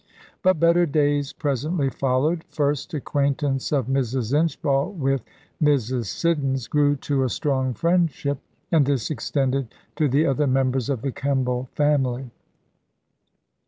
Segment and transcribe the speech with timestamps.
[0.41, 4.33] But better days presently followed; first acquaintance of Mrs.
[4.33, 5.21] Inchbald with
[5.61, 6.05] Mrs.
[6.07, 8.39] Siddons grew to a strong friendship,
[8.71, 9.67] and this extended
[9.97, 12.31] to the other members of the Kemble family.